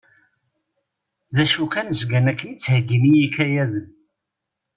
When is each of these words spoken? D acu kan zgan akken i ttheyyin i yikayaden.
D 1.35 1.37
acu 1.43 1.65
kan 1.73 1.87
zgan 1.99 2.29
akken 2.31 2.51
i 2.53 2.55
ttheyyin 2.55 3.03
i 3.11 3.13
yikayaden. 3.17 3.85